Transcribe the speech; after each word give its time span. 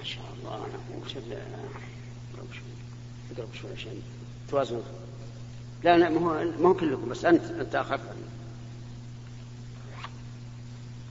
ما 0.00 0.06
شاء 0.06 0.24
الله. 0.38 0.56
أنا 0.56 0.64
أقرب 3.38 3.54
شوي. 3.54 3.72
عشان 3.72 4.02
توازن. 4.50 4.82
لا 5.84 5.98
لا 5.98 6.08
ما 6.08 6.20
هو 6.20 6.44
ما 6.44 6.68
هو 6.68 6.74
كلكم 6.74 7.08
بس 7.08 7.24
أنت 7.24 7.44
أنت 7.44 7.74
أخف. 7.74 8.00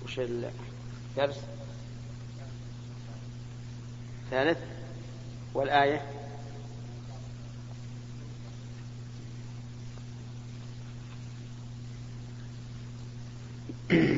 وش 0.05 0.20
الدرس 0.20 1.39
ثالث. 4.31 4.57
والآية؟ 5.53 6.01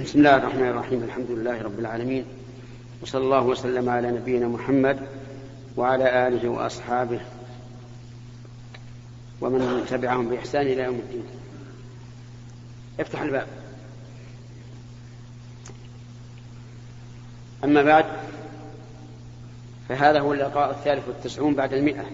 بسم 0.04 0.20
الله 0.20 0.36
الرحمن 0.36 0.68
الرحيم. 0.68 1.04
الحمد 1.04 1.32
لله 1.32 1.62
رب 1.62 1.80
العالمين. 1.80 2.41
وصلى 3.02 3.24
الله 3.24 3.42
وسلم 3.42 3.90
على 3.90 4.12
نبينا 4.12 4.48
محمد 4.48 5.00
وعلى 5.78 6.28
آله 6.28 6.50
وأصحابه 6.50 7.20
ومن 9.42 9.86
تبعهم 9.90 10.30
بإحسان 10.30 10.62
إلى 10.62 10.84
يوم 10.84 10.96
الدين. 10.96 11.24
افتح 13.00 13.22
الباب. 13.22 13.48
أما 17.64 17.84
بعد 17.84 18.06
فهذا 19.90 20.20
هو 20.20 20.34
اللقاء 20.34 20.72
الثالث 20.72 21.08
والتسعون 21.08 21.56
بعد 21.56 21.74
المئة 21.74 22.06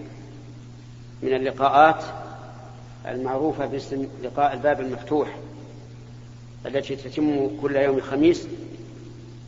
من 1.22 1.34
اللقاءات 1.34 2.04
المعروفة 3.08 3.66
باسم 3.66 4.08
لقاء 4.22 4.52
الباب 4.54 4.80
المفتوح 4.80 5.36
التي 6.66 6.96
تتم 6.96 7.50
كل 7.62 7.76
يوم 7.76 8.00
خميس 8.00 8.46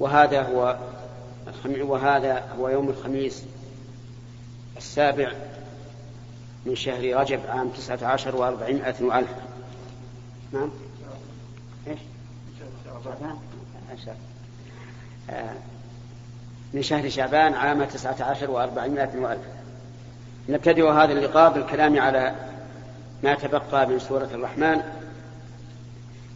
وهذا 0.00 0.42
هو 0.42 0.78
وهذا 1.66 2.48
هو 2.58 2.68
يوم 2.68 2.88
الخميس 2.88 3.44
السابع 4.76 5.32
من 6.66 6.76
شهر 6.76 7.20
رجب 7.20 7.40
عام 7.48 7.68
تسعة 7.68 7.98
عشر 8.06 8.36
وأربعمائة 8.36 8.94
وألف. 9.00 9.30
نعم؟ 10.52 10.70
إيش؟ 11.86 11.98
آه. 15.30 15.54
من 16.74 16.82
شهر 16.82 17.08
شعبان 17.08 17.54
عام 17.54 17.84
تسعة 17.84 18.16
عشر 18.20 18.50
وأربعمائة 18.50 19.18
وألف. 19.18 19.42
نبتدئ 20.48 20.90
هذا 20.90 21.12
اللقاء 21.12 21.52
بالكلام 21.52 22.00
على 22.00 22.34
ما 23.22 23.34
تبقى 23.34 23.86
من 23.86 23.98
سورة 23.98 24.28
الرحمن 24.34 24.82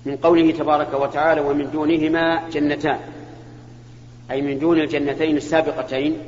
من 0.05 0.17
قوله 0.17 0.53
تبارك 0.53 0.95
وتعالى 0.95 1.41
ومن 1.41 1.71
دونهما 1.71 2.49
جنتان. 2.49 3.01
أي 4.31 4.43
من 4.43 4.59
دون 4.59 4.81
الجنتين 4.81 5.37
السابقتين 5.37 6.19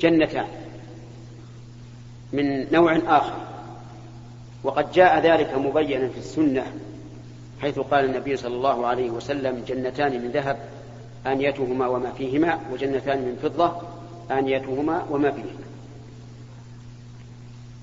جنتان 0.00 0.46
من 2.32 2.72
نوع 2.72 2.96
آخر. 3.06 3.34
وقد 4.64 4.92
جاء 4.92 5.20
ذلك 5.20 5.54
مبينا 5.54 6.08
في 6.08 6.18
السنة 6.18 6.66
حيث 7.60 7.78
قال 7.78 8.04
النبي 8.04 8.36
صلى 8.36 8.54
الله 8.54 8.86
عليه 8.86 9.10
وسلم 9.10 9.64
جنتان 9.68 10.22
من 10.22 10.30
ذهب 10.30 10.56
آنيتهما 11.26 11.86
وما 11.86 12.10
فيهما 12.10 12.58
وجنتان 12.72 13.18
من 13.18 13.38
فضة 13.42 13.76
آنيتهما 14.30 15.06
وما 15.10 15.30
فيهما. 15.30 15.70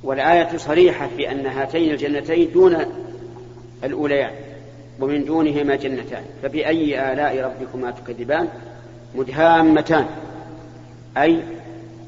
والآية 0.04 0.58
صريحة 0.58 1.08
في 1.18 1.32
أن 1.32 1.46
هاتين 1.46 1.92
الجنتين 1.92 2.52
دون 2.52 2.86
الأوليان 3.84 4.32
ومن 5.00 5.26
دونهما 5.26 5.76
جنتان. 5.76 6.24
فبأي 6.44 7.14
آلاء 7.14 7.42
ربكما 7.42 7.92
تكذبان؟ 7.92 8.48
مدهامتان 9.18 10.08
أي 11.18 11.44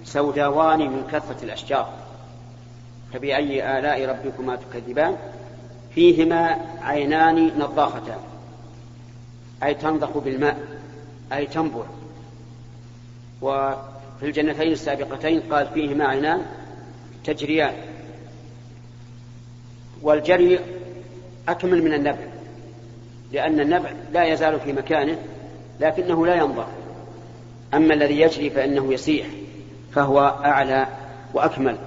سوداوان 0.03 0.79
من 0.79 1.03
كثرة 1.11 1.43
الأشجار. 1.43 1.93
فبأي 3.13 3.79
آلاء 3.79 4.05
ربكما 4.05 4.55
تكذبان؟ 4.55 5.15
فيهما 5.95 6.57
عينان 6.81 7.52
نضاختان 7.59 8.20
أي 9.64 9.73
تنضخ 9.73 10.17
بالماء 10.17 10.58
أي 11.33 11.45
تنبع 11.45 11.83
وفي 13.41 14.23
الجنتين 14.23 14.71
السابقتين 14.71 15.39
قال 15.39 15.67
فيهما 15.67 16.05
عينان 16.05 16.41
تجريان. 17.23 17.73
والجري 20.02 20.59
أكمل 21.47 21.83
من 21.83 21.93
النبع 21.93 22.26
لأن 23.31 23.59
النبع 23.59 23.89
لا 24.14 24.23
يزال 24.23 24.59
في 24.59 24.73
مكانه 24.73 25.17
لكنه 25.80 26.26
لا 26.26 26.36
ينضح 26.36 26.67
أما 27.73 27.93
الذي 27.93 28.21
يجري 28.21 28.49
فإنه 28.49 28.93
يسيح 28.93 29.27
فهو 29.91 30.19
أعلى 30.45 30.87
وأكمل. 31.33 31.77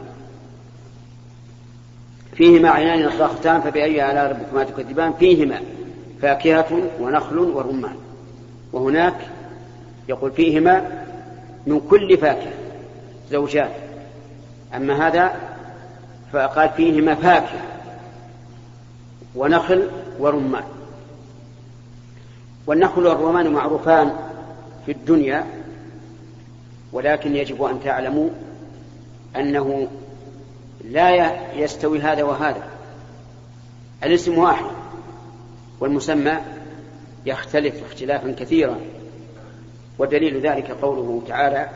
فيهما 2.37 2.70
عينان 2.70 3.06
نضاختان 3.06 3.60
فبأي 3.60 4.10
آلاء 4.10 4.31
ربكما 4.31 4.65
تكذبان؟ 4.65 5.12
فيهما 5.12 5.60
فاكهة 6.22 6.91
ونخل 7.00 7.38
ورمان. 7.38 7.97
وهناك 8.72 9.16
يقول 10.09 10.31
فيهما 10.31 11.04
من 11.66 11.81
كل 11.81 12.16
فاكهة 12.16 12.53
زوجان. 13.31 13.71
أما 14.76 15.06
هذا 15.09 15.32
فقال 16.32 16.69
فيهما 16.69 17.15
فاكهة 17.15 17.62
ونخل 19.34 19.88
ورمان. 20.19 20.65
والنخل 22.66 23.06
والرمان 23.06 23.53
معروفان 23.53 24.12
في 24.87 24.92
الدنيا 24.92 25.62
ولكن 26.92 27.36
يجب 27.36 27.62
أن 27.62 27.80
تعلموا 27.84 28.28
أنه 29.36 29.88
لا 30.84 31.32
يستوي 31.54 32.00
هذا 32.00 32.22
وهذا. 32.22 32.62
الاسم 34.04 34.38
واحد 34.38 34.64
والمسمى 35.80 36.36
يختلف 37.26 37.84
اختلافا 37.84 38.34
كثيرا 38.38 38.78
ودليل 39.98 40.41
ذلك 40.41 40.70
قوله 40.70 41.22
تعالى 41.28 41.69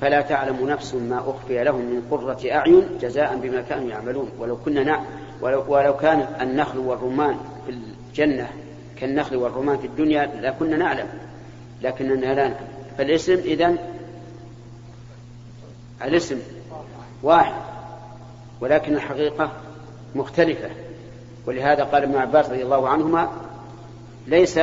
فلا 0.00 0.20
تعلم 0.20 0.68
نفس 0.68 0.94
ما 0.94 1.18
أخفي 1.18 1.64
لهم 1.64 1.80
من 1.80 2.02
قرة 2.10 2.38
أعين 2.52 2.82
جزاء 3.00 3.36
بما 3.36 3.62
كانوا 3.62 3.88
يعملون. 3.90 4.30
ولو 4.38 4.56
كنا 4.56 4.82
نعم 4.84 5.04
ولو, 5.40 5.64
ولو 5.68 5.96
كان 5.96 6.26
النخل 6.40 6.78
والرمان 6.78 7.36
في 7.66 7.72
الجنة 7.72 8.48
كالنخل 9.00 9.36
والرمان 9.36 9.78
في 9.78 9.86
الدنيا 9.86 10.30
لكنا 10.40 10.76
نعلم 10.76 11.06
لكننا 11.82 12.14
لا 12.14 12.34
نعلم. 12.34 12.56
فالاسم 12.98 13.32
إذن 13.32 13.78
الاسم 16.04 16.38
واحد 17.22 17.54
ولكن 18.60 18.94
الحقيقة 18.94 19.52
مختلفة. 20.14 20.70
ولهذا 21.46 21.84
قال 21.84 22.02
ابن 22.02 22.16
عباس 22.16 22.50
رضي 22.50 22.62
الله 22.62 22.88
عنهما 22.88 23.30
ليس 24.26 24.58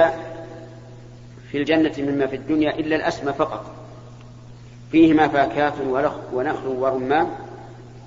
في 1.52 1.58
الجنة 1.58 1.94
مما 1.98 2.28
في 2.28 2.36
الدنيا 2.36 2.80
إلا 2.80 2.96
الأسمى 2.96 3.34
فقط. 3.34 3.66
فيهما 4.92 5.28
فاكهة 5.28 5.74
ونخل 6.34 6.68
ورمان 6.68 7.28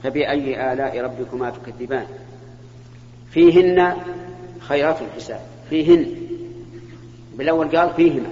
فبأي 0.03 0.73
آلاء 0.73 1.01
ربكما 1.01 1.51
تكذبان؟ 1.51 2.07
فيهن 3.31 3.97
خيرات 4.61 4.97
الحساب. 5.03 5.41
فيهن 5.71 6.07
بالأول 7.35 7.77
قال 7.77 7.95
فيهما. 7.95 8.29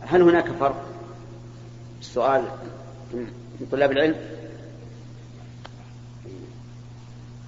هل 0.00 0.22
هناك 0.22 0.50
فرق؟ 0.60 0.84
السؤال 2.00 2.44
من 3.60 3.66
طلاب 3.72 3.92
العلم؟ 3.92 4.16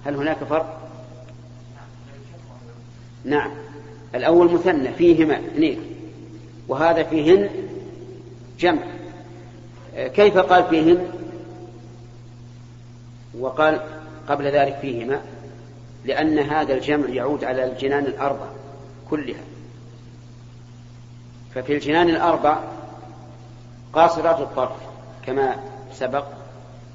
هل 0.05 0.15
هناك 0.15 0.37
فرق؟ 0.43 0.89
نعم. 3.23 3.51
الأول 4.15 4.53
مثنى 4.53 4.93
فيهما 4.93 5.39
اثنين. 5.39 5.81
وهذا 6.67 7.03
فيهن 7.03 7.49
جمع. 8.59 8.81
كيف 9.95 10.37
قال 10.37 10.63
فيهن؟ 10.63 11.07
وقال 13.39 13.81
قبل 14.27 14.45
ذلك 14.45 14.77
فيهما 14.81 15.21
لأن 16.05 16.39
هذا 16.39 16.73
الجمع 16.73 17.09
يعود 17.09 17.43
على 17.43 17.71
الجنان 17.71 18.05
الأربع 18.05 18.47
كلها. 19.09 19.43
ففي 21.55 21.73
الجنان 21.73 22.09
الأربع 22.09 22.59
قاصرات 23.93 24.39
الطرف. 24.39 24.88
كما 25.29 25.55
سبق 25.93 26.25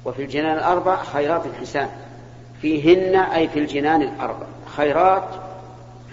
وفي 0.05 0.23
الجنان 0.23 0.57
الأربع 0.57 1.03
خيرات 1.03 1.45
الحسان. 1.45 1.89
فيهن 2.61 3.15
أي 3.15 3.47
في 3.47 3.59
الجنان 3.59 4.01
الأربع 4.01 4.45
خيرات 4.75 5.27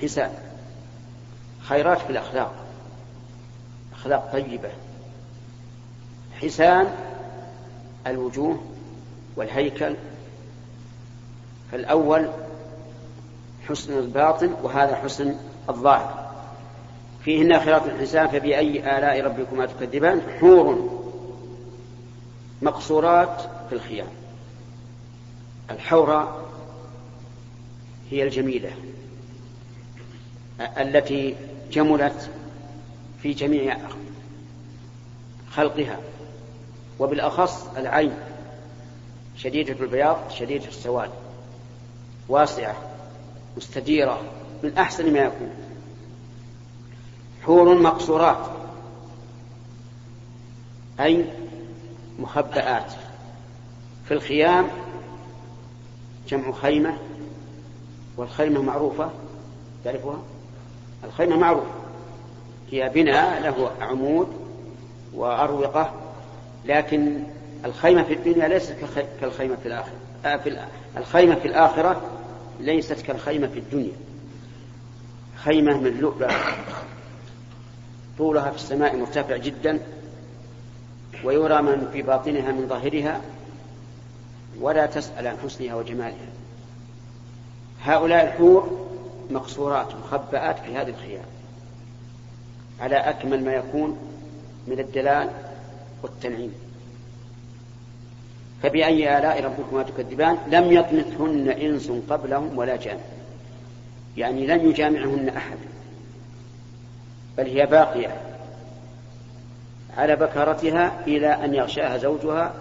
حسان. 0.03 0.31
خيرات 1.61 1.99
في 1.99 2.11
الأخلاق. 2.11 2.55
أخلاق 3.95 4.33
طيبة. 4.33 4.69
حسان 6.41 6.87
الوجوه 8.07 8.63
والهيكل. 9.37 9.95
فالأول 11.73 12.29
حسن 13.69 13.99
الباطن 13.99 14.55
وهذا 14.63 14.97
حسن 14.97 15.35
الظاهر. 15.69 16.31
فيهن 17.25 17.61
خيرات 17.61 17.87
الحسان 17.87 18.29
فبأي 18.29 18.99
آلاء 18.99 19.25
ربكما 19.25 19.67
تكذبان؟ 19.67 20.21
حور. 20.41 21.02
مقصورات 22.63 23.41
في 23.69 23.75
الخيام. 23.75 24.09
الحوراء 25.71 26.49
هي 28.11 28.23
الجميلة 28.23 28.71
التي 30.61 31.37
جملت 31.71 32.31
في 33.23 33.33
جميع 33.33 33.79
خلقها 35.51 36.01
وبالأخص 36.99 37.67
العين 37.77 38.15
شديدة 39.37 39.85
البياض 39.85 40.31
شديدة 40.31 40.69
السواد 40.69 41.11
واسعة 42.29 42.77
مستديرة 43.57 44.23
من 44.63 44.79
أحسن 44.79 45.13
ما 45.13 45.19
يكون. 45.19 45.51
حور 47.43 47.79
مقصورات 47.79 48.51
أي 51.01 51.25
مخبآت 52.23 52.93
في 54.05 54.15
الخيام 54.15 54.69
جمع 56.29 56.53
خيمة 56.53 56.99
والخيمة 58.17 58.63
معروفة 58.63 59.11
تعرفها؟ 59.85 60.19
الخيمة 61.05 61.37
معروفة. 61.37 61.71
هي 62.71 62.89
بناء 62.89 63.43
له 63.43 63.71
عمود 63.81 64.29
وأروقة 65.15 65.93
لكن 66.65 67.23
الخيمة 67.65 68.03
في 68.03 68.15
الدنيا 68.15 68.49
ليست 68.49 68.77
كالخيمة 69.21 69.57
في 69.57 69.67
الآخرة. 69.67 69.95
آه، 70.25 70.37
في 70.37 70.59
الخيمة 70.97 71.35
في 71.35 71.49
الآخرة 71.49 72.03
ليست 72.61 73.01
كالخيمة 73.01 73.47
في 73.47 73.59
الدنيا. 73.59 73.93
خيمة 75.37 75.81
من 75.81 76.01
لؤلؤ 76.01 76.31
طولها 78.19 78.51
في 78.51 78.57
السماء 78.57 78.97
مرتفع 78.97 79.37
جدا. 79.37 79.81
ويرى 81.25 81.63
من 81.63 81.89
في 81.93 82.03
باطنها 82.03 82.53
من 82.53 82.69
ظاهرها 82.69 83.21
ولا 84.61 84.87
تسأل 84.87 85.27
عن 85.27 85.37
حسنها 85.45 85.75
وجمالها. 85.75 86.29
هؤلاء 87.83 88.25
الحور 88.25 88.89
مقصورات 89.31 89.89
مخبآت 89.95 90.59
في 90.59 90.77
هذه 90.77 90.89
الخيام 90.89 91.25
على 92.81 92.97
أكمل 92.97 93.45
ما 93.45 93.53
يكون 93.53 93.99
من 94.67 94.79
الدلال 94.79 95.31
والتنعيم. 96.03 96.55
فبأي 98.63 99.19
آلاء 99.19 99.45
ربكما 99.45 99.83
تكذبان؟ 99.83 100.39
لم 100.49 100.73
يطمثهن 100.73 101.49
إنس 101.49 101.93
قبلهم 102.11 102.59
ولا 102.59 102.77
جان. 102.77 102.99
يعني 104.17 104.47
لن 104.47 104.71
يجامعهن 104.71 105.29
أحد 105.29 105.59
بل 107.39 107.47
هي 107.47 107.67
باقية. 107.67 108.32
على 109.97 110.17
بكرتها 110.17 111.01
إلى 111.07 111.29
أن 111.29 111.55
يغشاها 111.55 111.99
زوجها. 111.99 112.55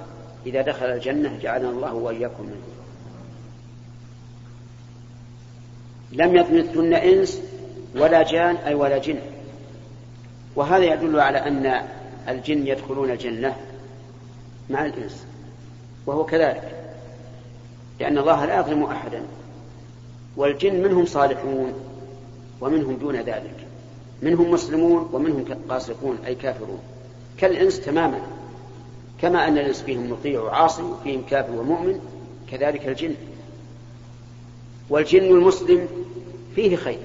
إذا 0.45 0.61
دخل 0.61 0.85
الجنة 0.85 1.39
جعلنا 1.41 1.69
الله 1.69 1.93
وإياكم 1.93 2.43
منه. 2.43 2.61
لم 6.11 6.35
يطمثهن 6.35 6.93
إنس 6.93 7.41
ولا 7.95 8.23
جان 8.23 8.55
أي 8.55 8.73
ولا 8.73 8.97
جن. 8.97 9.19
وهذا 10.55 10.83
يدل 10.83 11.19
على 11.19 11.37
أن 11.37 11.81
الجن 12.27 12.67
يدخلون 12.67 13.11
الجنة 13.11 13.55
مع 14.69 14.85
الإنس 14.85 15.25
وهو 16.05 16.25
كذلك. 16.25 16.95
لأن 17.99 18.17
الله 18.17 18.45
لا 18.45 18.59
يظلم 18.59 18.83
أحدا 18.83 19.23
والجن 20.37 20.81
منهم 20.81 21.05
صالحون 21.05 21.73
ومنهم 22.61 22.95
دون 22.95 23.15
ذلك. 23.15 23.55
منهم 24.21 24.51
مسلمون 24.51 25.09
ومنهم 25.13 25.45
قاسقون 25.69 26.17
أي 26.25 26.35
كافرون. 26.35 26.79
كالإنس 27.37 27.81
تماما 27.81 28.21
كما 29.21 29.47
أن 29.47 29.57
الإنس 29.57 29.81
فيهم 29.81 30.11
مطيع 30.11 30.41
وعاصي 30.41 30.81
وفيهم 30.81 31.23
كافر 31.29 31.51
ومؤمن 31.51 31.99
كذلك 32.51 32.87
الجن. 32.87 33.15
والجن 34.89 35.23
المسلم 35.23 35.87
فيه 36.55 36.75
خير 36.75 36.99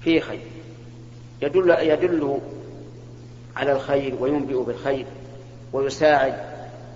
فيه 0.00 0.20
خير. 0.20 0.46
يدل 1.42 1.70
يدل 1.80 2.38
على 3.56 3.72
الخير 3.72 4.14
وينبئ 4.20 4.62
بالخير 4.62 5.06
ويساعد 5.72 6.34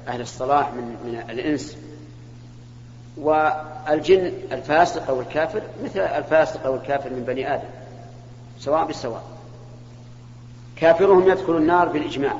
أهل 0.09 0.21
الصلاح 0.21 0.73
من 0.73 0.97
من 1.05 1.31
الإنس. 1.31 1.77
والجن 3.17 4.33
الفاسق 4.53 5.09
أو 5.09 5.21
الكافر 5.21 5.63
مثل 5.85 6.01
الفاسق 6.01 6.67
أو 6.67 6.75
الكافر 6.75 7.11
من 7.11 7.25
بني 7.25 7.55
آدم 7.55 7.69
سواء 8.59 8.85
بسواء 8.85 9.38
كافرهم 10.81 11.29
يدخل 11.29 11.57
النار 11.57 11.89
بالإجماع 11.89 12.39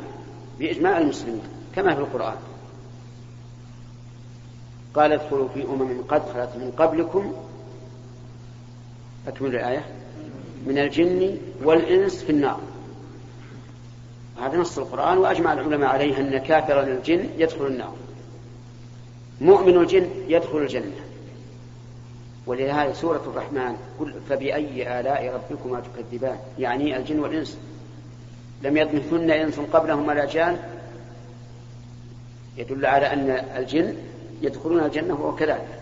بإجماع 0.59 0.99
المسلمين 0.99 1.43
كما 1.77 1.95
في 1.95 2.01
القرآن. 2.01 2.37
قال 4.95 5.13
ادخلوا 5.13 5.49
في 5.49 5.65
أمم 5.65 6.03
قد 6.09 6.23
خلت 6.23 6.51
من 6.57 6.73
قبلكم 6.79 7.33
أكمل 9.29 9.57
الآية 9.57 9.85
من 10.67 10.79
الجن 10.79 11.39
والإنس 11.65 12.25
في 12.25 12.33
النار. 12.33 12.61
هذا 14.41 14.59
نص 14.59 14.79
القرآن 14.79 15.19
وأجمع 15.19 15.53
العلماء 15.53 15.89
عليه 15.89 16.19
أن 16.19 16.39
كافر 16.39 16.83
الجن 16.83 17.29
يدخل 17.39 17.67
النار. 17.67 17.95
مؤمن 19.41 19.77
الجن 19.77 20.11
يدخل 20.29 20.59
الجنة. 20.59 20.97
ولهذا 22.47 22.93
سورة 22.93 23.23
الرحمن 23.27 23.77
قل 24.01 24.15
فبأي 24.29 25.01
آلاء 25.01 25.35
ربكما 25.35 25.81
تكذبان؟ 25.81 26.39
يعني 26.59 26.97
الجن 26.97 27.19
والإنس. 27.19 27.59
لم 28.63 28.77
يطمثن 28.77 29.31
إنس 29.31 29.61
قبلهم 29.61 30.09
ولا 30.09 30.25
جان 30.25 30.59
يدل 32.57 32.87
على 32.87 33.13
أن 33.13 33.31
الجن 33.57 33.95
يدخلون 34.43 34.85
الجنة 34.85 35.15
وهو 35.15 35.35
كذلك. 35.35 35.81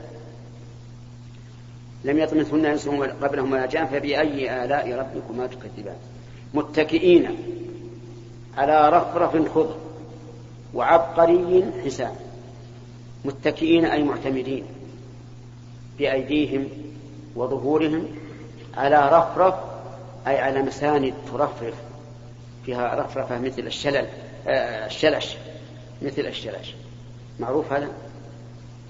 لم 2.05 2.19
يطمثن 2.19 2.67
إنس 2.67 2.89
قبلهم 3.23 3.53
ولا 3.53 3.67
جان 3.67 3.87
فبأي 3.87 4.65
آلاء 4.65 4.93
ربكما 4.93 5.47
تكذبان؟ 5.47 5.97
متكئين 6.55 7.37
على 8.57 8.89
رفرف 8.89 9.53
خضر 9.55 9.77
وعبقري 10.75 11.65
حسان. 11.85 12.15
متكئين 13.25 13.85
أي 13.85 14.03
معتمدين 14.03 14.65
بأيديهم 15.99 16.69
وظهورهم 17.37 18.09
على 18.77 19.09
رفرف 19.09 19.55
أي 20.27 20.39
على 20.39 20.63
مساند 20.63 21.15
ترفرف 21.33 21.75
فيها 22.67 22.95
رفرفة 22.95 23.39
مثل 23.39 23.63
الشلل 23.63 24.07
آه 24.49 24.87
الشلش. 24.87 25.37
مثل 26.03 26.23
الشلش. 26.23 26.75
معروف 27.41 27.73
هذا؟ 27.73 27.89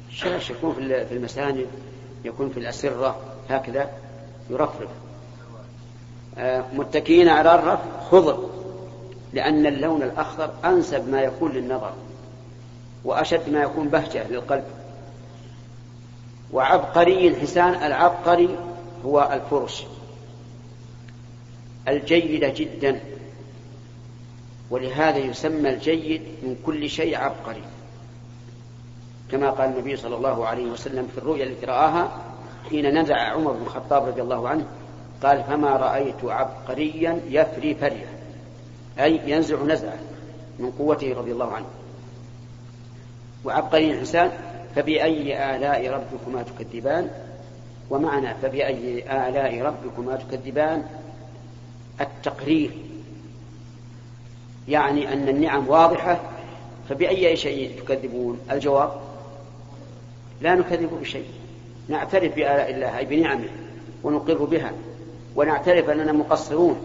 الشلش 0.09 0.51
يكون 0.51 0.75
في 1.09 1.15
المساند 1.15 1.67
يكون 2.25 2.51
في 2.51 2.61
الأسرة 2.61 3.21
هكذا 3.51 3.91
يرفرف. 4.51 4.89
آه 6.39 6.65
متكئين 6.75 7.29
على 7.29 7.55
الرف 7.55 7.81
خضر 8.11 8.51
لأن 9.33 9.67
اللون 9.67 10.03
الأخضر 10.03 10.51
أنسب 10.65 11.09
ما 11.09 11.21
يكون 11.23 11.53
للنظر 11.53 11.93
وأشد 13.05 13.51
ما 13.51 13.63
يكون 13.63 13.89
بهجة 13.89 14.29
للقلب. 14.29 14.65
وعبقري 16.53 17.37
حسان 17.37 17.75
العبقري 17.75 18.59
هو 19.05 19.31
الفرش. 19.33 19.85
الجيدة 21.89 22.49
جدا. 22.49 23.01
ولهذا 24.71 25.19
يسمى 25.19 25.69
الجيد 25.69 26.23
من 26.43 26.57
كل 26.67 26.91
شيء 26.91 27.17
عبقري. 27.17 27.63
كما 29.31 29.51
قال 29.51 29.71
النبي 29.71 29.97
صلى 29.97 30.17
الله 30.17 30.47
عليه 30.47 30.67
وسلم 30.67 31.09
في 31.15 31.19
الرؤيا 31.19 31.45
التي 31.45 31.67
رآها 31.67 32.23
حين 32.71 32.99
نزع 32.99 33.17
عمر 33.17 33.53
بن 33.53 33.63
الخطاب 33.63 34.05
رضي 34.05 34.23
الله 34.23 34.49
عنه 34.49 34.67
قال 35.23 35.45
فما 35.45 35.71
رأيت 35.71 36.25
عبقريا 36.25 37.21
يفري 37.29 37.75
فريا 37.75 38.09
أي 38.99 39.21
ينزع 39.27 39.63
نزعه 39.63 39.99
من 40.59 40.71
قوته 40.71 41.15
رضي 41.15 41.33
الله 41.33 41.53
عنه. 41.53 41.67
وعبقري 43.45 43.91
الإنسان 43.91 44.31
فبأي 44.75 45.57
آلاء 45.57 45.91
ربكما 45.91 46.43
تكذبان؟ 46.43 47.11
ومعنى 47.91 48.35
فبأي 48.35 49.05
آلاء 49.29 49.63
ربكما 49.63 50.17
تكذبان؟ 50.17 50.87
التقرير. 52.01 52.71
يعني 54.69 55.13
أن 55.13 55.29
النعم 55.29 55.69
واضحة 55.69 56.21
فبأي 56.89 57.37
شيء 57.37 57.81
تكذبون؟ 57.81 58.41
الجواب 58.51 58.93
لا 60.41 60.55
نكذب 60.55 60.91
بشيء 61.01 61.27
نعترف 61.89 62.35
بآلاء 62.35 62.71
الله 62.71 62.99
أي 62.99 63.05
بنعمه 63.05 63.49
ونقر 64.05 64.45
بها 64.45 64.73
ونعترف 65.37 65.91
أننا 65.91 66.13
مقصرون. 66.13 66.77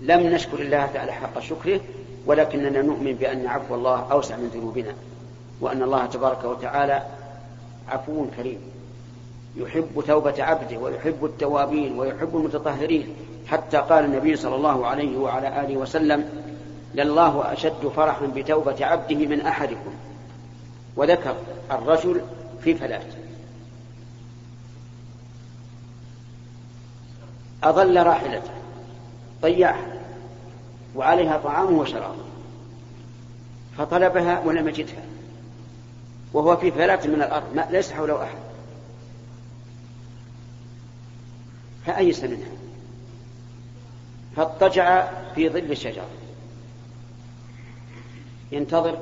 لم 0.00 0.20
نشكر 0.20 0.60
الله 0.60 0.86
تعالى 0.86 1.12
حق 1.12 1.40
شكره 1.40 1.80
ولكننا 2.26 2.82
نؤمن 2.82 3.12
بأن 3.12 3.46
عفو 3.46 3.74
الله 3.74 4.12
أوسع 4.12 4.36
من 4.36 4.50
ذنوبنا 4.54 4.94
وأن 5.60 5.82
الله 5.82 6.06
تبارك 6.06 6.44
وتعالى 6.44 7.02
عفو 7.88 8.26
كريم. 8.36 8.58
يحب 9.56 10.04
توبة 10.06 10.42
عبده 10.42 10.78
ويحب 10.78 11.24
التوابين 11.24 11.98
ويحب 11.98 12.36
المتطهرين. 12.36 13.06
حتى 13.46 13.76
قال 13.76 14.04
النبي 14.04 14.36
صلى 14.36 14.56
الله 14.56 14.86
عليه 14.86 15.16
وعلى 15.16 15.60
آله 15.60 15.76
وسلم 15.76 16.28
لله 16.94 17.52
أشد 17.52 17.92
فرحا 17.96 18.26
بتوبة 18.26 18.86
عبده 18.86 19.26
من 19.26 19.40
أحدكم. 19.40 19.94
وذكر 20.96 21.36
الرجل 21.70 22.20
في 22.62 22.74
فلاة 22.74 23.02
أضل 27.62 28.06
راحلته 28.06 28.50
ضيعها 29.42 29.86
وعليها 30.96 31.38
طعامه 31.38 31.78
وشرابه. 31.78 32.24
فطلبها 33.78 34.40
ولم 34.40 34.68
يجدها. 34.68 35.04
وهو 36.32 36.56
في 36.56 36.70
فلاة 36.70 37.06
من 37.06 37.22
الأرض 37.22 37.54
ما 37.54 37.66
ليس 37.70 37.92
حوله 37.92 38.22
أحد. 38.22 38.38
فأيس 41.86 42.24
منها. 42.24 42.48
فاضطجع 44.36 45.08
في 45.34 45.48
ظل 45.48 45.70
الشجرة 45.72 46.06
ينتظر 48.54 48.98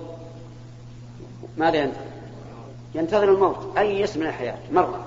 ماذا 1.59 1.77
ينتظر؟ 1.77 2.13
ينتظر 2.95 3.33
الموت 3.35 3.79
أيس 3.79 4.17
من 4.17 4.27
الحياة 4.27 4.59
مرة. 4.73 5.07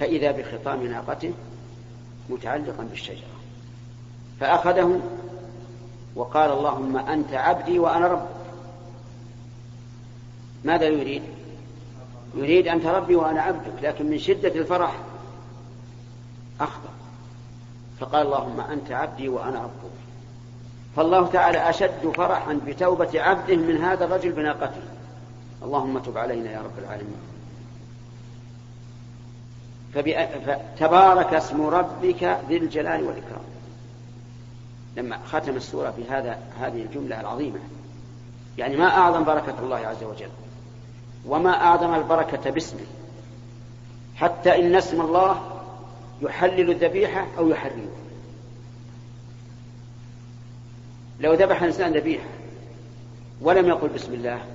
فإذا 0.00 0.32
بخطام 0.32 0.86
ناقته 0.86 1.32
متعلقا 2.30 2.82
بالشجرة. 2.84 3.34
فأخذه 4.40 5.00
وقال 6.16 6.50
اللهم 6.50 6.96
أنت 6.96 7.34
عبدي 7.34 7.78
وأنا 7.78 8.06
ربك. 8.06 8.28
ماذا 10.64 10.84
يريد؟ 10.84 11.22
يريد 12.36 12.68
أنت 12.68 12.86
ربي 12.86 13.16
وأنا 13.16 13.42
عبدك 13.42 13.82
لكن 13.82 14.10
من 14.10 14.18
شدة 14.18 14.54
الفرح 14.54 14.98
أخطأ. 16.60 16.90
فقال 18.00 18.26
اللهم 18.26 18.60
أنت 18.60 18.92
عبدي 18.92 19.28
وأنا 19.28 19.62
ربك. 19.62 20.03
فالله 20.96 21.26
تعالى 21.26 21.70
أشد 21.70 22.12
فرحا 22.16 22.60
بتوبة 22.66 23.20
عبده 23.20 23.56
من 23.56 23.76
هذا 23.76 24.04
الرجل 24.04 24.32
بناقته. 24.32 24.82
اللهم 25.62 25.98
تب 25.98 26.18
علينا 26.18 26.50
يا 26.50 26.58
رب 26.58 26.78
العالمين. 26.78 27.16
فتبارك 29.94 31.34
اسم 31.34 31.66
ربك 31.66 32.38
ذي 32.48 32.56
الجلال 32.56 33.02
والإكرام. 33.04 33.44
لما 34.96 35.18
ختم 35.26 35.56
السورة 35.56 35.94
بهذا 35.98 36.38
هذه 36.60 36.82
الجملة 36.82 37.20
العظيمة. 37.20 37.58
يعني 38.58 38.76
ما 38.76 38.86
أعظم 38.86 39.24
بركة 39.24 39.54
الله 39.62 39.76
عز 39.76 40.04
وجل 40.04 40.30
وما 41.26 41.50
أعظم 41.50 41.94
البركة 41.94 42.50
باسمه. 42.50 42.86
حتى 44.16 44.60
إن 44.60 44.74
اسم 44.74 45.00
الله 45.00 45.40
يحلل 46.22 46.70
الذبيحة 46.70 47.26
أو 47.38 47.48
يحرمها 47.48 48.03
لو 51.20 51.34
ذبح 51.34 51.62
الإنسان 51.62 51.92
ذبيحة 51.92 52.28
ولم 53.40 53.68
يقل 53.68 53.88
بسم 53.88 54.14
الله 54.14 54.46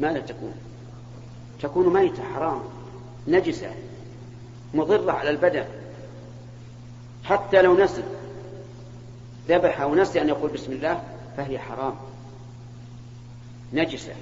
ماذا 0.00 0.20
تكون؟ 0.20 0.54
تكون 1.62 1.92
ميتة 1.92 2.22
حرام 2.22 2.62
نجسة 3.28 3.74
مضرة 4.74 5.12
على 5.12 5.30
البدن. 5.30 5.64
حتى 7.24 7.62
لو 7.62 7.84
نسي 7.84 8.02
ذبح 9.48 9.80
أو 9.80 9.94
نسي 9.94 10.22
أن 10.22 10.28
يقول 10.28 10.50
بسم 10.50 10.72
الله 10.72 11.02
فهي 11.36 11.58
حرام 11.58 11.94
نجسة. 13.72 14.14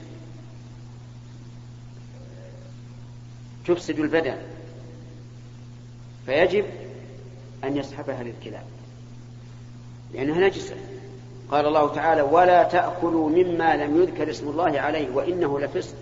تفسد 3.67 3.99
البدن. 3.99 4.37
فيجب 6.27 6.65
أن 7.65 7.77
يسحبها 7.77 8.23
للكلاب 8.23 8.65
لأنها 10.15 10.49
نجسة. 10.49 10.77
قال 11.51 11.67
الله 11.67 11.95
تعالى 11.95 12.23
ولا 12.23 12.63
تأكلوا 12.63 13.31
مما 13.31 13.77
لم 13.77 14.03
يذكر 14.03 14.31
اسم 14.31 14.49
الله 14.49 14.81
عليه 14.81 15.11
وإنه 15.11 15.61
لفسق. 15.61 15.95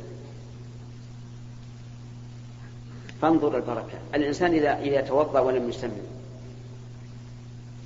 فانظر 3.22 3.56
البركة. 3.56 3.98
الإنسان 4.14 4.52
إذا 4.52 4.78
إذا 4.78 5.00
توضأ 5.00 5.40
ولم 5.40 5.68
يسمي 5.68 6.02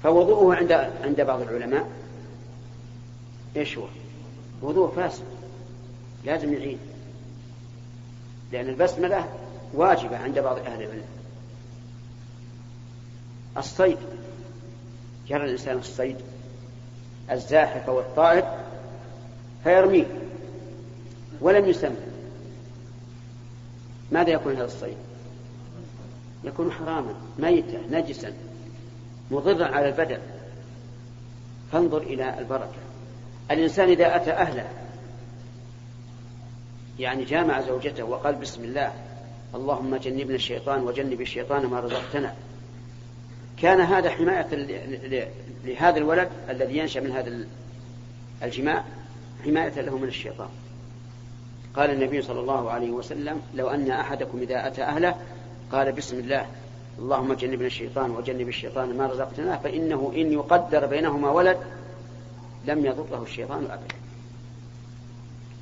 فوضوءه 0.03 0.57
عند 0.57 0.73
عند 1.05 1.21
بعض 1.21 1.41
العلماء 1.41 1.89
إيش 3.57 3.79
هو؟ 3.79 3.85
وضوء 4.63 4.91
فاسد 4.97 5.25
لازم 6.25 6.53
يعيد 6.53 6.79
لأن 8.53 8.69
البسملة 8.69 9.29
واجبة 9.75 10.17
عند 10.17 10.39
بعض 10.39 10.59
أهل 10.59 10.83
العلم. 10.83 11.05
الصيد. 13.57 13.99
يرى 15.31 15.45
الإنسان 15.45 15.79
الصيد 15.79 16.17
الزاحف 17.31 17.89
والطائر 17.89 18.45
فيرميه 19.65 20.07
ولم 21.41 21.69
يسمى. 21.69 21.97
ماذا 24.13 24.31
يكون 24.31 24.57
هذا 24.57 24.65
الصيد؟ 24.65 24.97
يكون 26.45 26.73
حراما 26.73 27.15
ميتا 27.39 27.81
نجسا 27.91 28.33
مضرا 29.31 29.67
على 29.67 29.89
البدن. 29.89 30.19
فانظر 31.73 32.03
إلى 32.03 32.39
البركة. 32.39 32.85
الإنسان 33.51 33.89
إذا 33.89 34.17
أتى 34.17 34.31
أهله 34.31 34.69
يعني 36.99 37.25
جامع 37.25 37.61
زوجته 37.61 38.05
وقال 38.05 38.35
بسم 38.35 38.65
الله 38.65 38.93
اللهم 39.55 39.97
جنبنا 39.97 40.35
الشيطان 40.35 40.83
وجنب 40.83 41.21
الشيطان 41.21 41.67
ما 41.67 41.81
رزقتنا. 41.81 42.35
كان 43.63 43.81
هذا 43.81 44.11
حماية 44.11 44.47
لهذا 45.65 45.99
الولد 45.99 46.29
الذي 46.51 46.79
ينشأ 46.79 47.01
من 47.01 47.11
هذا 47.11 47.47
الجماع 48.43 48.85
حماية 49.45 49.81
له 49.81 49.99
من 49.99 50.09
الشيطان. 50.09 50.49
قال 51.77 51.91
النبي 51.91 52.23
صلى 52.23 52.41
الله 52.41 52.71
عليه 52.71 52.91
وسلم 52.91 53.43
لو 53.55 53.69
أن 53.69 53.91
أحدكم 53.91 54.39
إذا 54.39 54.67
أتى 54.67 54.83
أهله 54.83 55.15
قال 55.73 55.93
بسم 55.93 56.19
الله 56.19 56.47
اللهم 56.99 57.33
جنبنا 57.33 57.67
الشيطان 57.67 58.11
وجنب 58.11 58.49
الشيطان 58.49 58.97
ما 58.97 59.07
رزقتنا 59.07 59.57
فإنه 59.57 60.13
إن 60.17 60.33
يقدر 60.33 60.87
بينهما 60.87 61.31
ولد 61.31 61.59
لم 62.67 62.87
يضره 62.87 63.23
الشيطان 63.23 63.65
أبدا. 63.65 63.95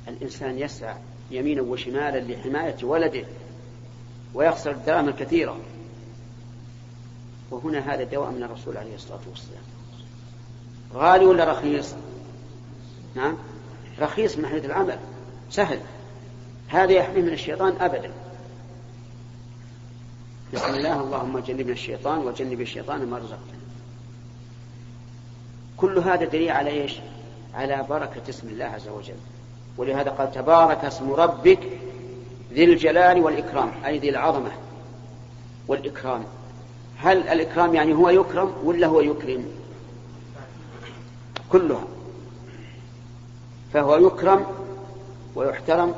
الإنسان 0.07 0.59
يسعى 0.59 0.95
يمينا 1.31 1.61
وشمالا 1.61 2.19
لحماية 2.19 2.75
ولده 2.83 3.25
ويخسر 4.33 4.71
الدراهم 4.71 5.09
الكثيرة. 5.09 5.57
وهنا 7.51 7.93
هذا 7.93 8.03
الدواء 8.03 8.31
من 8.31 8.43
الرسول 8.43 8.77
عليه 8.77 8.95
الصلاة 8.95 9.21
والسلام. 9.29 9.63
غالي 10.93 11.25
ولا 11.25 11.51
رخيص؟ 11.51 11.93
نعم. 13.15 13.37
رخيص 13.99 14.37
من 14.37 14.45
حيث 14.45 14.65
العمل. 14.65 14.97
سهل. 15.49 15.79
هذا 16.67 16.91
يحميه 16.91 17.21
من 17.21 17.33
الشيطان 17.33 17.75
أبدا. 17.79 18.11
بسم 20.53 20.73
الله 20.73 21.01
اللهم 21.01 21.39
جنبنا 21.39 21.71
الشيطان 21.71 22.19
وجنب 22.19 22.61
الشيطان 22.61 23.05
ما 23.05 23.17
رزقتنا. 23.17 23.63
كل 25.77 25.97
هذا 25.97 26.25
دليل 26.25 26.49
على 26.49 26.69
إيش؟ 26.69 26.95
على 27.53 27.85
بركة 27.89 28.29
اسم 28.29 28.47
الله 28.47 28.65
عز 28.65 28.87
وجل. 28.87 29.15
ولهذا 29.77 30.11
قال 30.11 30.31
تبارك 30.31 30.85
اسم 30.85 31.13
ربك 31.13 31.59
ذي 32.53 32.63
الجلال 32.63 33.19
والإكرام 33.21 33.71
أي 33.85 33.99
ذي 33.99 34.09
العظمة 34.09 34.51
والإكرام. 35.67 36.23
هل 36.97 37.17
الإكرام 37.17 37.75
يعني 37.75 37.93
هو 37.93 38.09
يكرم 38.09 38.53
ولا 38.63 38.87
هو 38.87 39.01
يكرم؟ 39.01 39.45
كلها 41.53 41.83
فهو 43.73 43.95
يكرم 43.95 44.45
ويحترم 45.35 45.95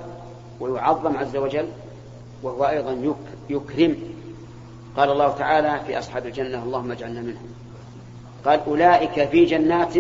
ويعظم 0.60 1.18
عز 1.18 1.36
وجل 1.36 1.68
وهو 2.44 2.66
أيضا 2.66 3.16
يكرم. 3.50 3.96
قال 4.98 5.12
الله 5.12 5.32
تعالى 5.32 5.82
في 5.88 6.00
أصحاب 6.00 6.26
الجنة 6.26 6.64
اللهم 6.64 6.92
اجعلنا 6.92 7.22
منهم. 7.22 7.48
قال 8.46 8.60
أولئك 8.68 9.30
في 9.30 9.46
جنات 9.46 9.94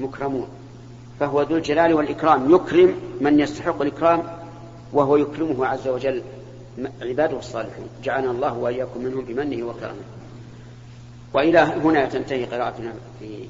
مكرمون. 0.00 0.48
فهو 1.20 1.42
ذو 1.42 1.56
الجلال 1.56 1.94
والإكرام. 1.94 2.54
يكرم 2.54 2.94
من 3.20 3.40
يستحق 3.40 3.82
الإكرام 3.82 4.22
وهو 4.92 5.16
يكرمه 5.16 5.66
عز 5.66 5.88
وجل. 5.88 6.22
عباده 7.02 7.38
الصالحين 7.38 7.86
جعلنا 8.02 8.30
الله 8.30 8.58
وإياكم 8.58 9.00
منهم 9.04 9.24
بمنه 9.24 9.66
وكرمه. 9.66 10.04
وإلى 11.34 11.58
هنا 11.58 12.04
تنتهي 12.04 12.44
قراءتنا 12.44 12.92
في 13.20 13.48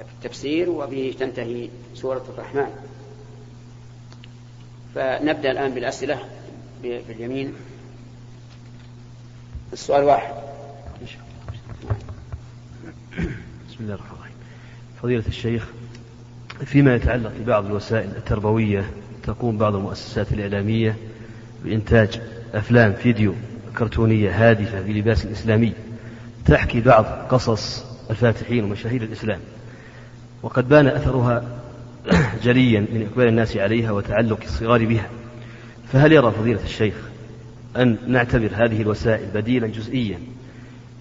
التفسير 0.00 0.70
وبه 0.70 1.14
تنتهي 1.20 1.68
سورة 1.94 2.24
الرحمن. 2.34 2.70
فنبدأ 4.94 5.50
الآن 5.50 5.74
بالأسئلة 5.74 6.18
باليمين 6.82 7.52
السؤال 9.72 10.04
واحد. 10.04 10.34
بسم 13.68 13.80
الله 13.80 13.94
الرحمن 13.94 14.16
الرحيم. 14.16 14.34
فضيلة 15.02 15.24
الشيخ 15.28 15.66
فيما 16.64 16.94
يتعلق 16.94 17.32
ببعض 17.40 17.66
الوسائل 17.66 18.08
التربوية 18.16 18.90
تقوم 19.22 19.58
بعض 19.58 19.74
المؤسسات 19.74 20.32
الإعلامية 20.32 20.96
بإنتاج 21.64 22.20
أفلام 22.54 22.92
فيديو 22.92 23.34
كرتونية 23.78 24.50
هادفة 24.50 24.80
بلباس 24.80 25.26
إسلامي 25.26 25.72
تحكي 26.46 26.80
بعض 26.80 27.04
قصص 27.04 27.84
الفاتحين 28.10 28.64
ومشاهير 28.64 29.02
الإسلام. 29.02 29.40
وقد 30.46 30.68
بان 30.68 30.86
أثرها 30.86 31.44
جليا 32.44 32.80
من 32.80 33.08
إقبال 33.10 33.28
الناس 33.28 33.56
عليها 33.56 33.90
وتعلق 33.90 34.38
الصغار 34.42 34.84
بها. 34.84 35.10
فهل 35.92 36.12
يرى 36.12 36.32
فضيلة 36.32 36.62
الشيخ 36.64 36.94
أن 37.76 37.98
نعتبر 38.06 38.50
هذه 38.54 38.82
الوسائل 38.82 39.26
بديلا 39.34 39.66
جزئيا 39.66 40.20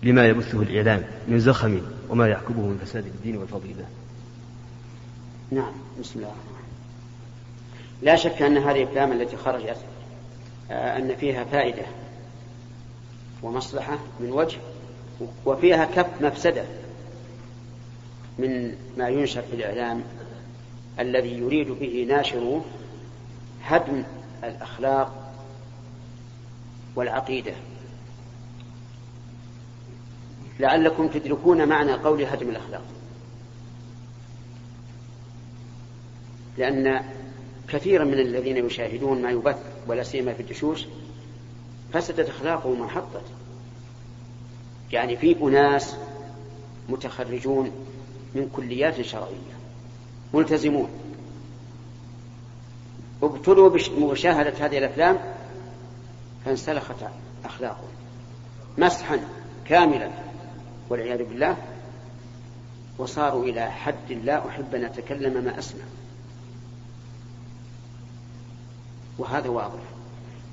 لما 0.03 0.27
يبثه 0.27 0.61
الإعلام 0.61 1.03
من 1.27 1.39
زخم 1.39 1.81
وما 2.09 2.27
يعقبه 2.27 2.61
من 2.61 2.79
فساد 2.85 3.05
الدين 3.05 3.37
والفضيلة 3.37 3.85
نعم 5.51 5.73
بسم 5.99 6.19
الله 6.19 6.31
لا 8.01 8.15
شك 8.15 8.41
أن 8.41 8.57
هذه 8.57 8.83
الأفلام 8.83 9.11
التي 9.11 9.37
خرجت 9.37 9.77
آه، 10.71 10.97
أن 10.97 11.15
فيها 11.15 11.43
فائدة 11.43 11.85
ومصلحة 13.43 13.99
من 14.19 14.31
وجه 14.31 14.57
وفيها 15.45 15.85
كف 15.85 16.21
مفسدة. 16.21 16.63
من 18.39 18.75
ما 18.97 19.09
ينشر 19.09 19.41
في 19.41 19.55
الإعلام 19.55 20.03
الذي 20.99 21.37
يريد 21.37 21.71
به 21.71 22.05
ناشروه 22.09 22.65
هدم 23.63 24.03
الأخلاق 24.43 25.33
والعقيدة. 26.95 27.53
لعلكم 30.59 31.07
تدركون 31.07 31.67
معنى 31.67 31.93
قول 31.93 32.23
هدم 32.23 32.49
الأخلاق. 32.49 32.83
لأن 36.57 37.03
كثيرا 37.67 38.03
من 38.03 38.19
الذين 38.19 38.65
يشاهدون 38.65 39.21
ما 39.21 39.31
يبث 39.31 39.57
ولا 39.87 40.03
سيما 40.03 40.33
في 40.33 40.41
الدشوش 40.41 40.85
فسدت 41.93 42.29
أخلاقهم 42.29 42.81
وحطت 42.81 43.23
يعني 44.91 45.17
في 45.17 45.35
أناس 45.41 45.95
متخرجون 46.89 47.71
من 48.35 48.49
كليات 48.55 49.01
شرعية. 49.01 49.55
ملتزمون. 50.33 50.89
ابتلوا 53.23 53.69
بمشاهدة 53.69 54.65
هذه 54.65 54.77
الأفلام 54.77 55.19
فانسلخت 56.45 56.95
أخلاقهم. 57.45 57.89
مسحا 58.77 59.19
كاملا 59.65 60.09
والعياذ 60.89 61.23
بالله. 61.23 61.57
وصاروا 62.97 63.43
إلى 63.43 63.71
حد 63.71 64.11
لا 64.23 64.47
أحب 64.47 64.75
أن 64.75 64.83
أتكلم 64.83 65.43
ما 65.43 65.59
أسمع. 65.59 65.83
وهذا 69.17 69.49
واضح. 69.49 69.81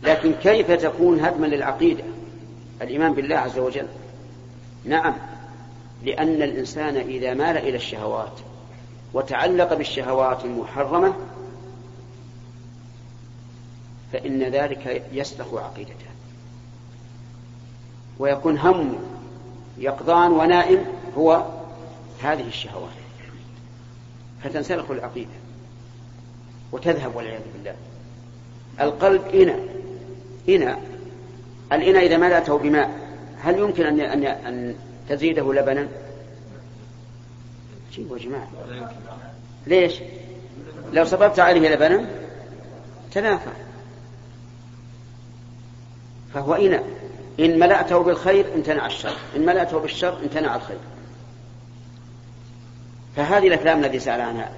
لكن 0.02 0.32
كيف 0.32 0.70
تكون 0.70 1.20
هدما 1.20 1.46
للعقيدة؟ 1.46 2.04
الإيمان 2.82 3.14
بالله 3.14 3.36
عز 3.36 3.58
وجل. 3.58 3.86
نعم. 4.84 5.31
لأن 6.04 6.42
الإنسان 6.42 6.96
إذا 6.96 7.34
مال 7.34 7.56
إلى 7.56 7.76
الشهوات 7.76 8.32
وتعلق 9.14 9.74
بالشهوات 9.74 10.44
المحرمة 10.44 11.14
فإن 14.12 14.42
ذلك 14.42 15.06
يسلخ 15.12 15.54
عقيدته. 15.54 16.06
ويكون 18.18 18.58
هم 18.58 18.98
يقظان 19.78 20.32
ونائم 20.32 20.84
هو 21.18 21.46
هذه 22.22 22.48
الشهوات. 22.48 22.92
فتنسلخ 24.42 24.90
العقيدة 24.90 25.30
وتذهب 26.72 27.16
والعياذ 27.16 27.42
بالله. 27.54 27.74
القلب 28.80 29.34
إناء 29.34 29.68
إناء. 30.48 30.82
الإناء 31.72 32.06
إذا 32.06 32.16
ملأته 32.16 32.58
بماء 32.58 32.90
هل 33.42 33.58
يمكن 33.58 34.00
أن 34.00 34.24
أن 34.24 34.74
تزيده 35.08 35.52
لبنا؟ 35.52 35.88
جيبوا 37.92 38.18
جماعة. 38.18 38.50
ليش؟ 39.66 39.94
لو 40.92 41.04
صببت 41.04 41.38
عليه 41.38 41.68
لبنا؟ 41.68 42.06
تنافى. 43.12 43.50
فهو 46.34 46.54
إناء 46.54 46.84
إن 47.40 47.58
ملأته 47.58 47.98
بالخير 47.98 48.54
امتنع 48.54 48.86
الشر. 48.86 49.16
إن 49.36 49.46
ملأته 49.46 49.78
بالشر 49.78 50.18
امتنع 50.22 50.56
الخير. 50.56 50.78
فهذه 53.16 53.48
الأفلام 53.48 53.84
التي 53.84 53.98
سأل 53.98 54.20
عنها 54.20 54.50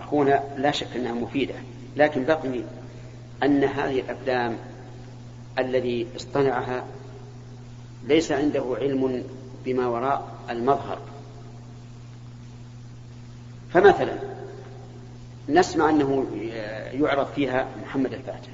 أخونا 0.00 0.42
لا 0.56 0.70
شك 0.70 0.96
أنها 0.96 1.12
مفيدة. 1.12 1.54
لكن 1.96 2.24
بقي 2.24 2.60
أن 3.42 3.64
هذه 3.64 4.00
الأفلام 4.00 4.56
الذي 5.58 6.06
اصطنعها 6.16 6.84
ليس 8.06 8.32
عنده 8.32 8.76
علم 8.80 9.24
بما 9.64 9.86
وراء 9.86 10.28
المظهر. 10.50 10.98
فمثلا 13.72 14.14
نسمع 15.48 15.90
أنه 15.90 16.26
يعرض 16.92 17.26
فيها 17.26 17.68
محمد 17.82 18.12
الفاتح. 18.12 18.48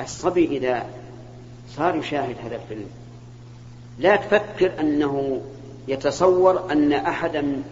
الصبي 0.00 0.44
إذا 0.44 0.86
صار 1.68 1.96
يشاهد 1.96 2.36
هذا 2.44 2.56
الفيلم 2.56 2.88
لا 3.98 4.16
تفكر 4.16 4.80
أنه 4.80 5.42
يتصور 5.88 6.72
أن 6.72 6.92
أحدا 6.92 7.62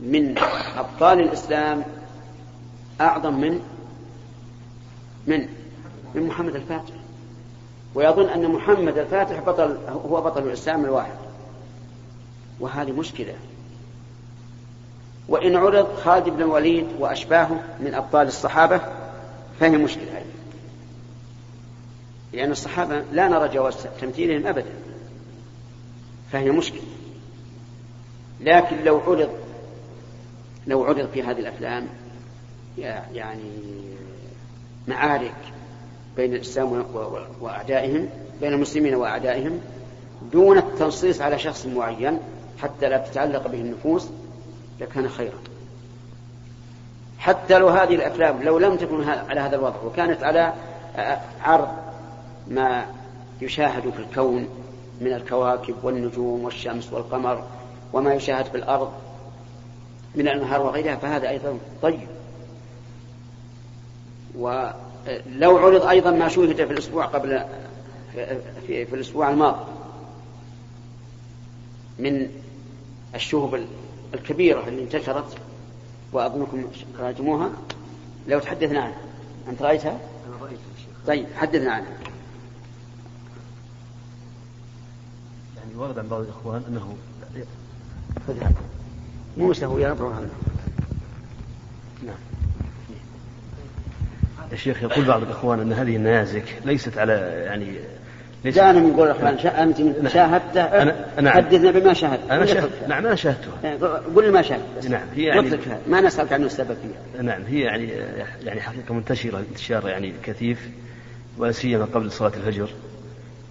من 0.00 0.38
أبطال 0.76 1.20
الإسلام 1.20 1.84
أعظم 3.00 3.34
من 3.34 3.60
من 5.26 5.48
من 6.14 6.22
محمد 6.22 6.54
الفاتح. 6.56 6.94
ويظن 7.94 8.28
أن 8.28 8.48
محمد 8.48 8.98
الفاتح 8.98 9.40
بطل 9.40 9.78
هو 9.88 10.20
بطل 10.20 10.42
الإسلام 10.42 10.84
الواحد. 10.84 11.14
وهذه 12.60 12.92
مشكلة. 12.92 13.34
وإن 15.28 15.56
عرض 15.56 15.96
خالد 15.96 16.28
بن 16.28 16.42
الوليد 16.42 16.86
وأشباهه 16.98 17.62
من 17.80 17.94
أبطال 17.94 18.26
الصحابة 18.26 18.80
فهي 19.60 19.76
مشكلة 19.76 20.16
أيضا. 20.16 20.34
لأن 22.32 22.50
الصحابة 22.50 23.04
لا 23.12 23.28
نرى 23.28 23.48
جواز 23.48 23.74
تمثيلهم 24.00 24.46
أبدا. 24.46 24.72
فهي 26.32 26.50
مشكلة. 26.50 26.82
لكن 28.40 28.84
لو 28.84 29.00
عرض 29.00 29.30
لو 30.66 30.84
عرض 30.84 31.08
في 31.14 31.22
هذه 31.22 31.38
الأفلام 31.38 31.86
يعني 33.12 33.50
معارك 34.88 35.53
بين 36.16 36.34
الإسلام 36.34 36.84
وأعدائهم 37.40 38.08
بين 38.40 38.52
المسلمين 38.52 38.94
وأعدائهم 38.94 39.60
دون 40.32 40.58
التنصيص 40.58 41.20
على 41.20 41.38
شخص 41.38 41.66
معين 41.66 42.18
حتى 42.62 42.88
لا 42.88 42.98
تتعلق 42.98 43.48
به 43.48 43.60
النفوس 43.60 44.08
لكان 44.80 45.08
خيرا. 45.08 45.38
حتى 47.18 47.58
لو 47.58 47.68
هذه 47.68 47.94
الأفلام 47.94 48.42
لو 48.42 48.58
لم 48.58 48.76
تكن 48.76 49.08
على 49.08 49.40
هذا 49.40 49.56
الوضع 49.56 49.82
وكانت 49.86 50.22
على 50.22 50.52
عرض 51.42 51.68
ما 52.48 52.86
يشاهد 53.40 53.90
في 53.90 53.98
الكون 53.98 54.48
من 55.00 55.12
الكواكب 55.12 55.74
والنجوم 55.82 56.44
والشمس 56.44 56.92
والقمر 56.92 57.44
وما 57.92 58.14
يشاهد 58.14 58.44
في 58.44 58.56
الأرض 58.56 58.92
من 60.14 60.28
الأنهار 60.28 60.62
وغيرها 60.62 60.96
فهذا 60.96 61.28
أيضا 61.28 61.58
طيب. 61.82 62.08
ولو 65.06 65.58
عرض 65.58 65.82
أيضا 65.82 66.10
ما 66.10 66.28
شوهد 66.28 66.54
في 66.54 66.62
الأسبوع 66.62 67.06
قبل 67.06 67.44
في, 68.66 68.86
في 68.86 68.94
الأسبوع 68.94 69.30
الماضي 69.30 69.64
من 71.98 72.28
الشهب 73.14 73.66
الكبيرة 74.14 74.68
اللي 74.68 74.82
انتشرت 74.82 75.38
وأظنكم 76.12 76.64
راجموها. 76.98 77.50
لو 78.28 78.38
تحدثنا 78.38 78.80
عنها 78.80 79.00
أنت 79.48 79.62
رأيتها؟ 79.62 80.00
أنا 80.28 80.36
رأيتها 80.42 80.58
طيب 81.06 81.26
حدثنا 81.36 81.72
عنها. 81.72 81.98
يعني 85.56 85.76
ورد 85.76 85.98
عن 85.98 86.08
بعض 86.08 86.20
الإخوان 86.20 86.62
أنه 86.68 86.96
موسى 89.36 89.66
هو 89.66 89.78
يرفع 89.78 90.14
عنه 90.14 90.30
نعم 94.44 94.52
الشيخ 94.52 94.82
يقول 94.82 95.04
بعض 95.04 95.22
الإخوان 95.22 95.60
أن 95.60 95.72
هذه 95.72 95.96
النيازك 95.96 96.44
ليست 96.64 96.98
على 96.98 97.12
يعني 97.46 97.66
ليست 98.44 98.56
جاءنا 98.58 98.80
من 98.80 98.92
قول 98.96 99.10
الإخوان 99.10 99.38
أنت 99.48 99.80
نعم. 99.80 100.08
شاهدت 100.08 100.56
أنا 100.56 100.94
نعم 101.20 101.34
حدثنا 101.34 101.70
بما 101.70 101.92
شاهدت. 101.92 102.30
أنا 102.30 102.46
شاهدت 102.46 102.88
نعم 102.88 103.06
أنا 103.06 103.14
شاهدتها. 103.14 103.58
إيه، 103.64 103.76
قل 104.16 104.32
ما 104.32 104.42
شاهدت 104.42 104.88
نعم 104.88 105.06
هي 105.16 105.22
يعني 105.22 105.50
ما 105.86 106.00
نسألك 106.00 106.32
عن 106.32 106.44
السبب 106.44 106.76
فيها. 106.82 107.22
نعم 107.22 107.42
هي 107.42 107.60
يعني 107.60 107.92
يعني 108.42 108.60
حقيقة 108.60 108.94
منتشرة 108.94 109.38
انتشار 109.38 109.88
يعني 109.88 110.12
كثيف 110.22 110.68
ولا 111.38 111.52
سيما 111.52 111.84
قبل 111.84 112.10
صلاة 112.10 112.32
الفجر. 112.36 112.68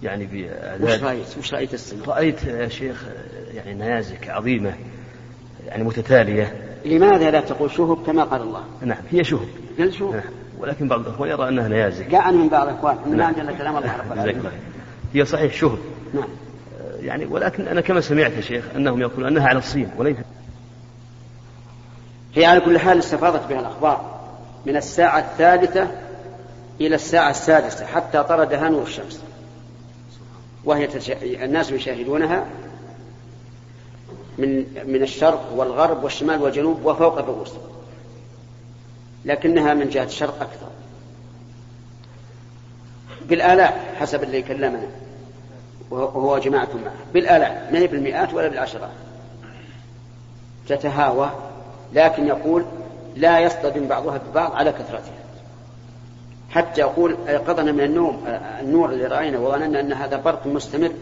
يعني 0.02 0.26
بأعداد 0.26 0.82
وش 0.82 1.02
رأيت؟ 1.02 1.38
وش 1.38 1.54
رأيت 1.54 1.74
السنة؟ 1.74 2.04
رأيت 2.06 2.44
يا 2.44 2.68
شيخ 2.68 3.04
يعني 3.54 3.74
نيازك 3.74 4.28
عظيمة 4.28 4.74
يعني 5.66 5.84
متتالية. 5.84 6.52
لماذا 6.84 7.30
لا 7.30 7.40
تقول 7.40 7.70
شهب 7.70 8.06
كما 8.06 8.24
قال 8.24 8.40
الله؟ 8.40 8.64
نعم 8.82 9.02
هي 9.10 9.24
شهب. 9.24 9.48
قال 9.78 9.94
شهب. 9.94 10.12
نعم. 10.12 10.43
ولكن 10.58 10.88
بعض 10.88 11.00
الأخوان 11.00 11.30
يرى 11.30 11.48
أنها 11.48 11.68
نيازك. 11.68 12.06
جاءني 12.06 12.36
من 12.36 12.48
بعض 12.48 12.68
الأخوان. 12.68 12.96
من 13.06 13.16
نعم. 13.16 13.26
عندنا 13.26 13.52
كلام 13.52 13.76
الله 13.76 13.96
رب 13.96 14.12
العالمين. 14.12 14.50
هي 15.14 15.24
صحيح 15.24 15.54
شهب. 15.54 15.78
نعم. 16.14 16.28
يعني 17.00 17.26
ولكن 17.26 17.68
أنا 17.68 17.80
كما 17.80 18.00
سمعت 18.00 18.32
يا 18.32 18.40
شيخ 18.40 18.64
أنهم 18.76 19.00
يقولون 19.00 19.26
أنها 19.26 19.48
على 19.48 19.58
الصين 19.58 19.90
وليس 19.96 20.16
هي 22.34 22.44
على 22.44 22.60
كل 22.60 22.78
حال 22.78 22.98
استفاضت 22.98 23.48
بها 23.48 23.60
الأخبار 23.60 24.20
من 24.66 24.76
الساعة 24.76 25.18
الثالثة 25.18 25.88
إلى 26.80 26.94
الساعة 26.94 27.30
السادسة 27.30 27.86
حتى 27.86 28.22
طردها 28.22 28.68
نور 28.68 28.82
الشمس. 28.82 29.22
وهي 30.64 30.86
تشا... 30.86 31.44
الناس 31.44 31.70
يشاهدونها 31.70 32.44
من 34.38 34.64
من 34.86 35.02
الشرق 35.02 35.52
والغرب 35.56 36.04
والشمال 36.04 36.42
والجنوب 36.42 36.84
وفوق 36.84 37.18
الرؤوس. 37.18 37.52
لكنها 39.24 39.74
من 39.74 39.88
جهة 39.88 40.04
الشرق 40.04 40.42
أكثر. 40.42 40.68
بالآلاف 43.28 43.74
حسب 44.00 44.22
اللي 44.22 44.42
كلمنا. 44.42 44.86
وهو 45.90 46.38
جماعة 46.38 46.68
معه. 46.84 46.94
بالآلاف 47.14 47.72
ما 47.72 47.78
هي 47.78 47.86
بالمئات 47.86 48.34
ولا 48.34 48.48
بالعشرات. 48.48 48.90
تتهاوى 50.68 51.30
لكن 51.92 52.26
يقول 52.26 52.64
لا 53.16 53.40
يصطدم 53.40 53.88
بعضها 53.88 54.18
ببعض 54.18 54.52
على 54.52 54.72
كثرتها. 54.72 55.14
حتى 56.50 56.80
يقول 56.80 57.16
أيقظنا 57.28 57.72
من 57.72 57.80
النوم 57.80 58.24
النور 58.60 58.90
اللي 58.90 59.06
رأينا 59.06 59.38
وظننا 59.38 59.80
أن 59.80 59.92
هذا 59.92 60.16
برق 60.16 60.46
مستمر. 60.46 60.92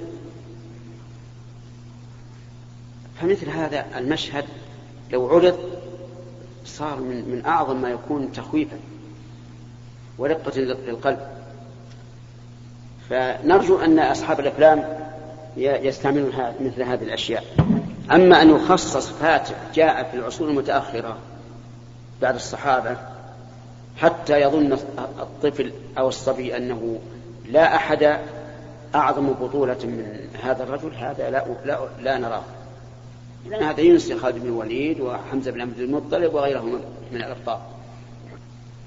فمثل 3.21 3.51
هذا 3.51 3.87
المشهد 3.97 4.45
لو 5.11 5.29
عرض 5.29 5.72
صار 6.65 7.01
من, 7.01 7.29
من 7.29 7.43
أعظم 7.47 7.83
ما 7.83 7.91
يكون 7.91 8.33
تخويفا 8.33 8.77
ورقة 10.19 10.61
للقلب. 10.61 11.19
فنرجو 13.11 13.79
أن 13.79 13.99
أصحاب 13.99 14.41
الأفلام 14.41 14.85
يستعملون 15.57 16.33
مثل 16.61 16.83
هذه 16.83 17.03
الأشياء. 17.03 17.45
أما 18.13 18.43
أن 18.43 18.51
يخصص 18.51 19.09
فاتح 19.09 19.55
جاء 19.75 20.11
في 20.11 20.17
العصور 20.17 20.49
المتأخرة 20.49 21.19
بعد 22.23 22.35
الصحابة 22.35 22.97
حتى 23.97 24.41
يظن 24.41 24.73
الطفل 24.99 25.73
أو 25.99 26.09
الصبي 26.09 26.57
أنه 26.57 26.99
لا 27.49 27.77
أحد 27.77 28.19
أعظم 28.95 29.33
بطولة 29.33 29.79
من 29.85 30.29
هذا 30.43 30.63
الرجل 30.63 30.95
هذا 30.95 31.31
لا, 31.31 31.45
لا, 31.65 31.79
لا 32.01 32.19
نراه. 32.19 32.43
لأن 33.51 33.63
هذا 33.63 33.81
ينسي 33.81 34.19
خالد 34.19 34.39
بن 34.39 34.47
الوليد 34.47 35.01
وحمزة 35.01 35.51
بن 35.51 35.61
عبد 35.61 35.79
المطلب 35.79 36.35
وغيرهم 36.35 36.81
من 37.13 37.17
الأبطال 37.17 37.59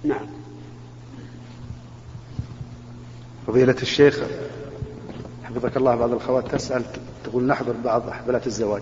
نعم. 0.03 0.25
فضيلة 3.47 3.75
الشيخ 3.81 4.19
حفظك 5.43 5.77
الله 5.77 5.95
بعض 5.95 6.11
الأخوات 6.11 6.51
تسأل 6.51 6.83
تقول 7.23 7.43
نحضر 7.43 7.73
بعض 7.83 8.09
حفلات 8.09 8.47
الزواج. 8.47 8.81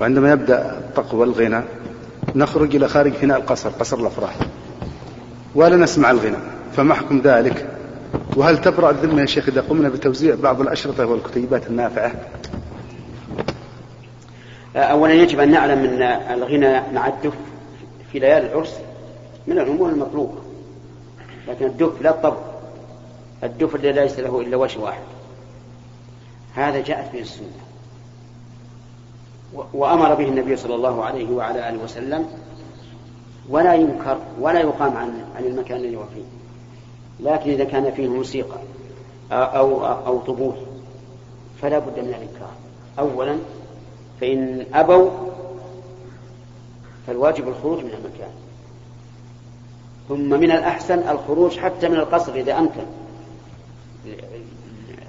وعندما 0.00 0.32
يبدأ 0.32 0.78
الطق 0.78 1.14
والغنى 1.14 1.62
نخرج 2.34 2.76
إلى 2.76 2.88
خارج 2.88 3.12
فناء 3.12 3.38
القصر 3.38 3.68
قصر 3.68 3.98
الأفراح. 4.00 4.38
ولا 5.54 5.76
نسمع 5.76 6.10
الغنى 6.10 6.36
فما 6.76 6.94
حكم 6.94 7.20
ذلك؟ 7.20 7.68
وهل 8.36 8.60
تبرأ 8.60 8.90
الذمة 8.90 9.20
يا 9.20 9.26
شيخ 9.26 9.48
إذا 9.48 9.60
قمنا 9.60 9.88
بتوزيع 9.88 10.34
بعض 10.34 10.60
الأشرطة 10.60 11.06
والكتيبات 11.06 11.66
النافعة؟ 11.66 12.12
أولا 14.76 15.12
يجب 15.12 15.40
أن 15.40 15.50
نعلم 15.50 15.84
أن 15.84 16.02
الغنى 16.02 16.92
مع 16.92 17.06
الدف 17.06 17.34
في 18.12 18.18
ليالي 18.18 18.52
العرس 18.52 18.78
من 19.46 19.58
الأمور 19.58 19.88
المطلوبة 19.88 20.38
لكن 21.48 21.66
الدف 21.66 22.02
لا 22.02 22.10
الطبع 22.10 22.54
الدف 23.44 23.74
الذي 23.74 23.92
ليس 23.92 24.18
له 24.18 24.40
إلا 24.40 24.56
وجه 24.56 24.80
واحد. 24.80 25.02
هذا 26.54 26.80
جاءت 26.80 27.12
به 27.12 27.20
السنة. 27.20 27.46
وأمر 29.74 30.14
به 30.14 30.24
النبي 30.24 30.56
صلى 30.56 30.74
الله 30.74 31.04
عليه 31.04 31.30
وعلى 31.30 31.68
آله 31.68 31.84
وسلم 31.84 32.26
ولا 33.48 33.74
ينكر 33.74 34.18
ولا 34.40 34.60
يقام 34.60 34.96
عن 34.96 35.24
عن 35.36 35.44
المكان 35.44 35.76
الذي 35.76 35.96
هو 35.96 36.04
فيه. 36.14 36.24
لكن 37.20 37.50
إذا 37.50 37.64
كان 37.64 37.92
فيه 37.92 38.08
موسيقى 38.08 38.58
أو 39.32 39.86
أو 39.86 40.18
طبول 40.18 40.54
فلا 41.62 41.78
بد 41.78 41.98
من 41.98 42.08
الإنكار. 42.08 42.50
أولا 42.98 43.38
فإن 44.20 44.66
أبوا 44.74 45.10
فالواجب 47.06 47.48
الخروج 47.48 47.78
من 47.78 47.90
المكان. 47.90 48.30
ثم 50.08 50.40
من 50.40 50.50
الأحسن 50.50 51.08
الخروج 51.08 51.58
حتى 51.58 51.88
من 51.88 51.96
القصر 51.96 52.34
إذا 52.34 52.58
أمكن. 52.58 52.84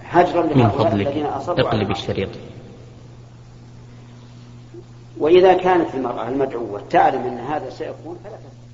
هجرا 0.10 0.44
الذين 0.94 1.26
أصروا 1.26 1.60
اقلب 1.60 1.92
الشريط. 1.92 2.30
وإذا 5.18 5.54
كانت 5.54 5.96
المرأة 5.96 6.28
المدعوة 6.28 6.82
تعلم 6.90 7.22
أن 7.22 7.38
هذا 7.38 7.70
سيكون 7.70 8.18
فلا 8.24 8.36
تستطيع 8.36 8.65